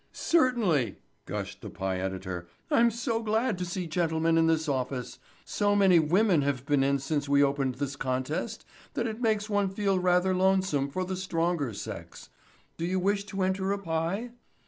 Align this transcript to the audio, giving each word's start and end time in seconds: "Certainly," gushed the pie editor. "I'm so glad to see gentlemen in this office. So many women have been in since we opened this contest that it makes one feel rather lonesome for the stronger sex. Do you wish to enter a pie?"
"Certainly," 0.13 0.95
gushed 1.27 1.61
the 1.61 1.69
pie 1.69 1.99
editor. 1.99 2.47
"I'm 2.71 2.89
so 2.89 3.21
glad 3.21 3.59
to 3.59 3.65
see 3.65 3.85
gentlemen 3.85 4.35
in 4.35 4.47
this 4.47 4.67
office. 4.67 5.19
So 5.45 5.75
many 5.75 5.99
women 5.99 6.41
have 6.41 6.65
been 6.65 6.83
in 6.83 6.97
since 6.97 7.29
we 7.29 7.43
opened 7.43 7.75
this 7.75 7.95
contest 7.95 8.65
that 8.95 9.05
it 9.05 9.21
makes 9.21 9.47
one 9.47 9.69
feel 9.69 9.99
rather 9.99 10.33
lonesome 10.33 10.89
for 10.89 11.05
the 11.05 11.15
stronger 11.15 11.71
sex. 11.71 12.29
Do 12.77 12.85
you 12.87 12.99
wish 12.99 13.25
to 13.25 13.43
enter 13.43 13.71
a 13.71 13.77
pie?" 13.77 14.31